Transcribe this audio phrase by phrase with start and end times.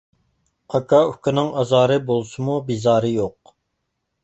[0.77, 3.57] ئاكا-ئۇكىنىڭ ئازارى بولسىمۇ، بىزارى يوق.